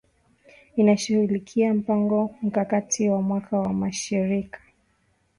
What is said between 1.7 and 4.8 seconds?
mpango mkakati wa mwaka wa mashirika